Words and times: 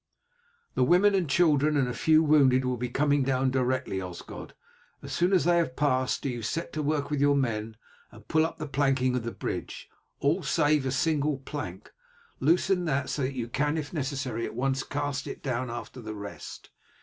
"The 0.73 0.83
women 0.83 1.13
and 1.13 1.29
children 1.29 1.77
and 1.77 1.87
a 1.87 1.93
few 1.93 2.23
wounded 2.23 2.65
will 2.65 2.75
be 2.75 2.89
coming 2.89 3.21
down 3.21 3.51
directly, 3.51 4.01
Osgod. 4.01 4.55
As 5.03 5.13
soon 5.13 5.31
as 5.31 5.43
they 5.45 5.57
have 5.57 5.75
passed 5.75 6.23
do 6.23 6.29
you 6.29 6.41
set 6.41 6.73
to 6.73 6.81
work 6.81 7.11
with 7.11 7.21
your 7.21 7.35
men 7.35 7.77
and 8.11 8.27
pull 8.27 8.43
up 8.43 8.57
the 8.57 8.65
planking 8.65 9.15
of 9.15 9.21
the 9.21 9.31
bridge, 9.31 9.91
all 10.19 10.41
save 10.41 10.87
a 10.87 10.91
single 10.91 11.37
plank; 11.37 11.91
loosen 12.39 12.85
that, 12.85 13.11
so 13.11 13.21
that 13.21 13.35
you 13.35 13.47
can 13.47 13.77
if 13.77 13.93
necessary 13.93 14.43
at 14.43 14.55
once 14.55 14.81
cast 14.81 15.27
it 15.27 15.43
down 15.43 15.69
after 15.69 16.01
the 16.01 16.15
rest. 16.15 16.71